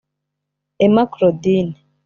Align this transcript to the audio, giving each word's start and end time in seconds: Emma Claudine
Emma 0.79 1.05
Claudine 1.05 1.77